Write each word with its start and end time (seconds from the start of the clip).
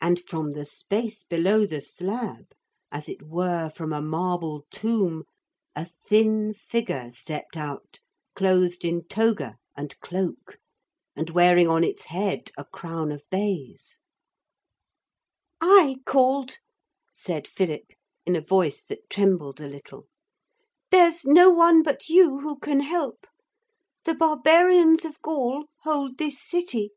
And 0.00 0.18
from 0.18 0.50
the 0.50 0.64
space 0.64 1.22
below 1.22 1.64
the 1.64 1.80
slab, 1.80 2.50
as 2.90 3.08
it 3.08 3.22
were 3.22 3.70
from 3.70 3.92
a 3.92 4.02
marble 4.02 4.64
tomb, 4.72 5.22
a 5.76 5.84
thin 5.84 6.52
figure 6.52 7.08
stepped 7.12 7.56
out, 7.56 8.00
clothed 8.34 8.84
in 8.84 9.04
toga 9.04 9.58
and 9.76 9.96
cloak 10.00 10.58
and 11.14 11.30
wearing 11.30 11.68
on 11.68 11.84
its 11.84 12.06
head 12.06 12.50
a 12.58 12.64
crown 12.64 13.12
of 13.12 13.22
bays. 13.30 14.00
'I 15.60 15.98
called,' 16.04 16.58
said 17.12 17.46
Philip 17.46 17.92
in 18.26 18.34
a 18.34 18.40
voice 18.40 18.82
that 18.82 19.08
trembled 19.08 19.60
a 19.60 19.68
little. 19.68 20.08
'There's 20.90 21.24
no 21.24 21.48
one 21.50 21.84
but 21.84 22.08
you 22.08 22.40
who 22.40 22.58
can 22.58 22.80
help. 22.80 23.24
The 24.04 24.14
barbarians 24.14 25.04
of 25.04 25.22
Gaul 25.22 25.66
hold 25.82 26.18
this 26.18 26.42
city. 26.42 26.90